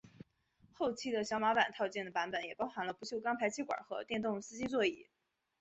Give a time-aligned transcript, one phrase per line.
[0.73, 5.05] 后期的小马版套件的版本也包含了不锈钢排气管和电动司机座椅。